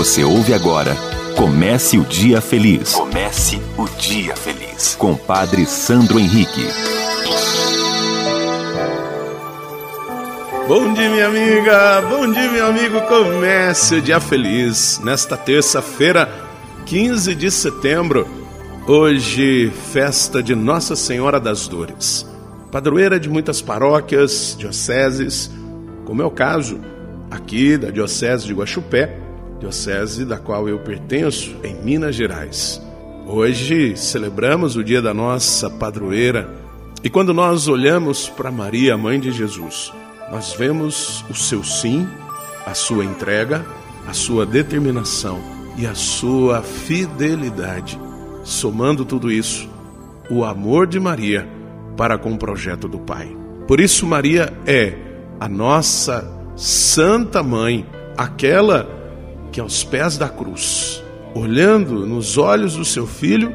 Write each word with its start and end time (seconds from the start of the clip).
Você 0.00 0.24
ouve 0.24 0.54
agora 0.54 0.96
Comece 1.36 1.98
o 1.98 2.04
Dia 2.06 2.40
Feliz. 2.40 2.94
Comece 2.94 3.60
o 3.76 3.86
Dia 3.98 4.34
Feliz. 4.34 4.94
Com 4.94 5.14
Padre 5.14 5.66
Sandro 5.66 6.18
Henrique. 6.18 6.66
Bom 10.66 10.94
dia, 10.94 11.10
minha 11.10 11.26
amiga. 11.26 12.00
Bom 12.08 12.32
dia, 12.32 12.50
meu 12.50 12.66
amigo. 12.68 12.98
Comece 13.02 13.96
o 13.96 14.00
Dia 14.00 14.18
Feliz. 14.20 14.98
Nesta 15.04 15.36
terça-feira, 15.36 16.32
15 16.86 17.34
de 17.34 17.50
setembro. 17.50 18.26
Hoje, 18.86 19.70
festa 19.92 20.42
de 20.42 20.54
Nossa 20.54 20.96
Senhora 20.96 21.38
das 21.38 21.68
Dores. 21.68 22.26
Padroeira 22.72 23.20
de 23.20 23.28
muitas 23.28 23.60
paróquias, 23.60 24.56
dioceses, 24.58 25.50
como 26.06 26.22
é 26.22 26.24
o 26.24 26.30
caso 26.30 26.80
aqui 27.30 27.76
da 27.76 27.90
Diocese 27.90 28.46
de 28.46 28.54
Guaxupé 28.54 29.19
diocese 29.60 30.24
da 30.24 30.38
qual 30.38 30.68
eu 30.68 30.78
pertenço, 30.78 31.54
em 31.62 31.74
Minas 31.74 32.16
Gerais. 32.16 32.82
Hoje 33.26 33.96
celebramos 33.96 34.74
o 34.74 34.82
dia 34.82 35.00
da 35.02 35.14
nossa 35.14 35.68
padroeira 35.68 36.48
e 37.04 37.08
quando 37.08 37.32
nós 37.32 37.68
olhamos 37.68 38.28
para 38.28 38.50
Maria, 38.50 38.96
mãe 38.96 39.20
de 39.20 39.30
Jesus, 39.30 39.92
nós 40.30 40.52
vemos 40.52 41.24
o 41.30 41.34
seu 41.34 41.62
sim, 41.62 42.08
a 42.66 42.74
sua 42.74 43.04
entrega, 43.04 43.64
a 44.06 44.12
sua 44.12 44.44
determinação 44.44 45.40
e 45.76 45.86
a 45.86 45.94
sua 45.94 46.62
fidelidade. 46.62 47.98
Somando 48.44 49.04
tudo 49.04 49.30
isso, 49.30 49.68
o 50.30 50.44
amor 50.44 50.86
de 50.86 50.98
Maria 50.98 51.48
para 51.96 52.18
com 52.18 52.32
o 52.32 52.38
projeto 52.38 52.88
do 52.88 52.98
Pai. 52.98 53.34
Por 53.66 53.80
isso, 53.80 54.06
Maria 54.06 54.52
é 54.66 54.94
a 55.38 55.48
nossa 55.48 56.30
Santa 56.56 57.42
Mãe, 57.42 57.86
aquela 58.16 58.99
que 59.52 59.60
aos 59.60 59.82
pés 59.84 60.16
da 60.16 60.28
cruz, 60.28 61.02
olhando 61.34 62.06
nos 62.06 62.38
olhos 62.38 62.76
do 62.76 62.84
seu 62.84 63.06
filho, 63.06 63.52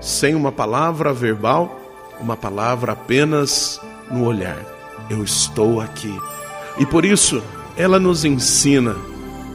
sem 0.00 0.34
uma 0.34 0.52
palavra 0.52 1.12
verbal, 1.12 1.80
uma 2.20 2.36
palavra 2.36 2.92
apenas 2.92 3.80
no 4.10 4.24
olhar. 4.24 4.58
Eu 5.08 5.22
estou 5.22 5.80
aqui. 5.80 6.14
E 6.78 6.86
por 6.86 7.04
isso, 7.04 7.42
ela 7.76 7.98
nos 7.98 8.24
ensina 8.24 8.96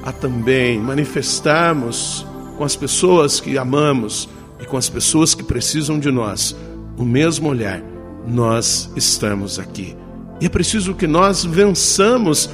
a 0.04 0.12
também 0.12 0.80
manifestarmos 0.80 2.26
com 2.58 2.64
as 2.64 2.76
pessoas 2.76 3.40
que 3.40 3.58
amamos 3.58 4.30
e 4.60 4.66
com 4.66 4.78
as 4.78 4.90
pessoas 4.90 5.36
que 5.36 5.44
precisam 5.44 6.00
de 6.00 6.12
nós 6.12 6.56
o 6.98 7.04
mesmo 7.04 7.50
olhar. 7.50 7.82
Nós 8.28 8.92
estamos 8.96 9.60
aqui. 9.60 9.96
E 10.40 10.46
é 10.46 10.50
preciso 10.50 10.94
que 10.94 11.08
nós 11.08 11.44
vençamos 11.44 12.50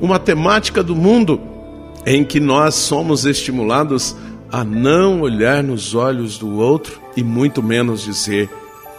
uma 0.00 0.18
temática 0.18 0.82
do 0.82 0.94
mundo 0.94 1.40
em 2.06 2.24
que 2.24 2.38
nós 2.38 2.74
somos 2.74 3.24
estimulados 3.24 4.16
a 4.50 4.62
não 4.62 5.22
olhar 5.22 5.62
nos 5.62 5.94
olhos 5.94 6.38
do 6.38 6.56
outro 6.56 7.00
e 7.16 7.22
muito 7.22 7.62
menos 7.62 8.02
dizer 8.04 8.48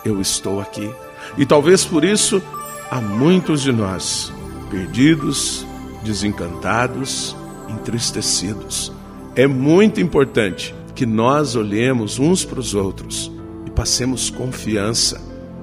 eu 0.04 0.20
estou 0.20 0.60
aqui. 0.60 0.90
E 1.38 1.46
talvez 1.46 1.86
por 1.86 2.04
isso 2.04 2.42
há 2.90 3.00
muitos 3.00 3.62
de 3.62 3.72
nós 3.72 4.32
perdidos, 4.70 5.66
desencantados, 6.04 7.36
entristecidos. 7.70 8.92
É 9.36 9.48
muito 9.48 10.00
importante 10.02 10.74
que 10.94 11.06
nós 11.06 11.56
olhemos 11.56 12.20
uns 12.20 12.46
para 12.46 12.60
os 12.60 12.74
outros 12.74 13.32
e 13.66 13.70
passemos 13.70 14.30
confiança, 14.30 15.22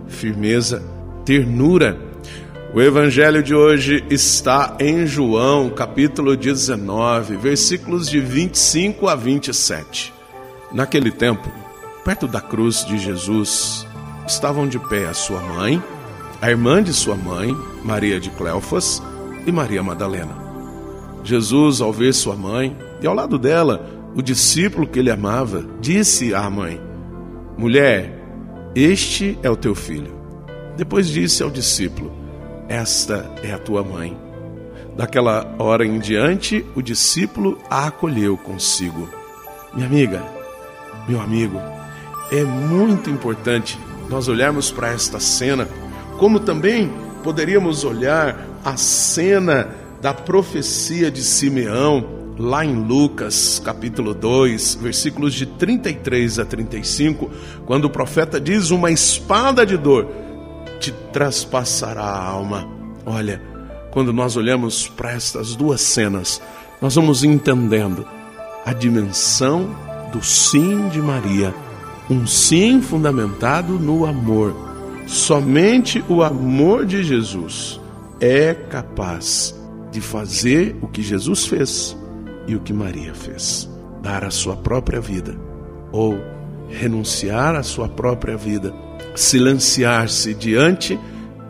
firmeza, 0.08 0.82
ternura 1.24 2.11
o 2.74 2.80
evangelho 2.80 3.42
de 3.42 3.54
hoje 3.54 4.02
está 4.08 4.76
em 4.80 5.06
João, 5.06 5.68
capítulo 5.68 6.34
19, 6.34 7.36
versículos 7.36 8.08
de 8.08 8.18
25 8.18 9.08
a 9.08 9.14
27. 9.14 10.10
Naquele 10.72 11.10
tempo, 11.10 11.52
perto 12.02 12.26
da 12.26 12.40
cruz 12.40 12.82
de 12.86 12.98
Jesus, 12.98 13.86
estavam 14.26 14.66
de 14.66 14.78
pé 14.78 15.06
a 15.06 15.12
sua 15.12 15.40
mãe, 15.40 15.82
a 16.40 16.48
irmã 16.48 16.82
de 16.82 16.94
sua 16.94 17.14
mãe, 17.14 17.54
Maria 17.84 18.18
de 18.18 18.30
Cleofas, 18.30 19.02
e 19.46 19.52
Maria 19.52 19.82
Madalena. 19.82 20.34
Jesus, 21.22 21.82
ao 21.82 21.92
ver 21.92 22.14
sua 22.14 22.34
mãe 22.34 22.74
e 23.02 23.06
ao 23.06 23.14
lado 23.14 23.38
dela 23.38 23.86
o 24.14 24.22
discípulo 24.22 24.86
que 24.86 24.98
ele 24.98 25.10
amava, 25.10 25.62
disse 25.78 26.34
à 26.34 26.48
mãe: 26.48 26.80
Mulher, 27.58 28.18
este 28.74 29.38
é 29.42 29.50
o 29.50 29.56
teu 29.56 29.74
filho. 29.74 30.14
Depois 30.74 31.06
disse 31.06 31.42
ao 31.42 31.50
discípulo: 31.50 32.21
esta 32.72 33.30
é 33.42 33.52
a 33.52 33.58
tua 33.58 33.84
mãe. 33.84 34.16
Daquela 34.96 35.54
hora 35.58 35.84
em 35.84 35.98
diante, 35.98 36.64
o 36.74 36.80
discípulo 36.80 37.58
a 37.68 37.88
acolheu 37.88 38.34
consigo. 38.38 39.10
Minha 39.74 39.86
amiga, 39.86 40.24
meu 41.06 41.20
amigo, 41.20 41.60
é 42.30 42.42
muito 42.42 43.10
importante 43.10 43.78
nós 44.08 44.26
olharmos 44.26 44.70
para 44.70 44.90
esta 44.90 45.20
cena, 45.20 45.68
como 46.18 46.40
também 46.40 46.90
poderíamos 47.22 47.84
olhar 47.84 48.48
a 48.64 48.74
cena 48.78 49.68
da 50.00 50.14
profecia 50.14 51.10
de 51.10 51.22
Simeão, 51.22 52.22
lá 52.38 52.64
em 52.64 52.74
Lucas, 52.74 53.60
capítulo 53.62 54.14
2, 54.14 54.76
versículos 54.76 55.34
de 55.34 55.44
33 55.44 56.38
a 56.38 56.44
35, 56.46 57.30
quando 57.66 57.84
o 57.84 57.90
profeta 57.90 58.40
diz: 58.40 58.70
Uma 58.70 58.90
espada 58.90 59.66
de 59.66 59.76
dor 59.76 60.21
te 60.82 60.92
traspassará 61.12 62.02
a 62.02 62.24
alma. 62.24 62.68
Olha, 63.06 63.40
quando 63.92 64.12
nós 64.12 64.36
olhamos 64.36 64.88
para 64.88 65.12
estas 65.12 65.54
duas 65.54 65.80
cenas, 65.80 66.42
nós 66.80 66.96
vamos 66.96 67.22
entendendo 67.22 68.04
a 68.66 68.72
dimensão 68.72 69.70
do 70.10 70.20
sim 70.24 70.88
de 70.88 71.00
Maria, 71.00 71.54
um 72.10 72.26
sim 72.26 72.82
fundamentado 72.82 73.74
no 73.78 74.04
amor. 74.04 74.56
Somente 75.06 76.04
o 76.08 76.20
amor 76.20 76.84
de 76.84 77.04
Jesus 77.04 77.80
é 78.20 78.52
capaz 78.52 79.54
de 79.92 80.00
fazer 80.00 80.76
o 80.82 80.88
que 80.88 81.02
Jesus 81.02 81.46
fez 81.46 81.96
e 82.48 82.56
o 82.56 82.60
que 82.60 82.72
Maria 82.72 83.14
fez: 83.14 83.70
dar 84.02 84.24
a 84.24 84.30
sua 84.30 84.56
própria 84.56 85.00
vida 85.00 85.38
ou 85.92 86.18
renunciar 86.68 87.54
à 87.54 87.62
sua 87.62 87.88
própria 87.88 88.36
vida 88.36 88.72
silenciar-se 89.14 90.34
diante 90.34 90.98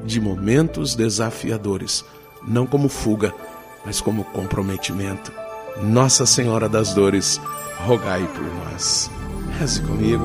de 0.05 0.21
momentos 0.21 0.95
desafiadores, 0.95 2.05
não 2.47 2.67
como 2.67 2.89
fuga, 2.89 3.33
mas 3.85 4.01
como 4.01 4.25
comprometimento. 4.25 5.33
Nossa 5.83 6.27
Senhora 6.27 6.69
das 6.69 6.93
Dores, 6.93 7.41
rogai 7.87 8.27
por 8.35 8.45
nós. 8.65 9.11
Reze 9.59 9.81
comigo. 9.83 10.25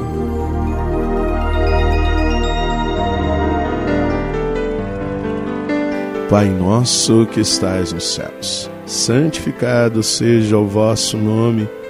Pai 6.29 6.49
nosso 6.49 7.25
que 7.27 7.39
estais 7.39 7.93
nos 7.93 8.15
céus, 8.15 8.69
santificado 8.85 10.03
seja 10.03 10.57
o 10.57 10.67
vosso 10.67 11.17
nome. 11.17 11.69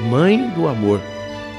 Mãe 0.00 0.50
do 0.50 0.68
amor 0.68 1.00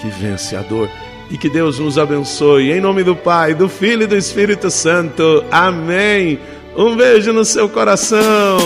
que 0.01 0.09
vence 0.09 0.55
a 0.55 0.61
dor. 0.61 0.89
E 1.29 1.37
que 1.37 1.49
Deus 1.49 1.77
nos 1.79 1.97
abençoe. 1.97 2.71
Em 2.71 2.79
nome 2.79 3.03
do 3.03 3.15
Pai, 3.15 3.53
do 3.53 3.67
Filho 3.67 4.03
e 4.03 4.07
do 4.07 4.15
Espírito 4.15 4.71
Santo. 4.71 5.43
Amém. 5.51 6.39
Um 6.75 6.95
beijo 6.95 7.33
no 7.33 7.43
seu 7.43 7.67
coração. 7.67 8.57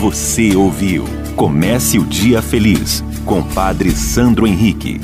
Você 0.00 0.54
ouviu 0.54 1.04
Comece 1.38 2.00
o 2.00 2.04
Dia 2.04 2.42
Feliz 2.42 3.04
com 3.24 3.40
Padre 3.40 3.92
Sandro 3.92 4.44
Henrique. 4.44 5.00